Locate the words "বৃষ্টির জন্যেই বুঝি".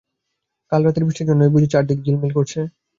1.05-1.67